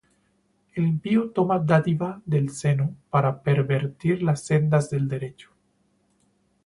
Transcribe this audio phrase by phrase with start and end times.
[0.73, 5.51] El impío toma dádiva del seno Para pervertir las sendas del derecho.